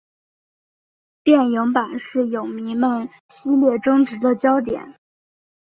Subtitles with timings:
[1.23, 4.95] 电影版是影迷们激烈争执的焦点。